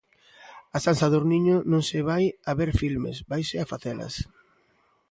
[0.75, 4.13] A San Sadurniño non se vai a ver filmes, vaise a facelas.